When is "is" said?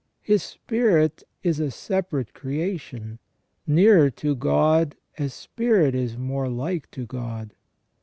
1.43-1.59, 5.93-6.17